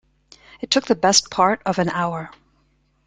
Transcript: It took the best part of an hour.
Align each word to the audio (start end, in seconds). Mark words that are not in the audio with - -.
It 0.61 0.71
took 0.71 0.87
the 0.87 0.95
best 0.95 1.29
part 1.29 1.61
of 1.63 1.77
an 1.77 1.87
hour. 1.89 2.31